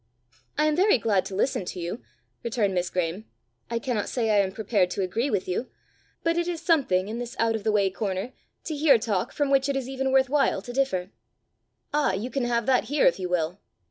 [0.57, 2.01] "I am very glad to listen to you,"
[2.41, 3.25] returned Miss Graeme.
[3.69, 5.69] "I cannot say I am prepared to agree with you.
[6.23, 8.33] But it is something, in this out of the way corner,
[8.63, 11.11] to hear talk from which it is even worth while to differ."
[11.93, 13.59] "Ah, you can have that here if you will!"